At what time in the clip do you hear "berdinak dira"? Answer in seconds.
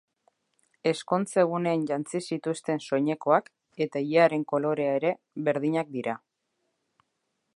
5.49-6.19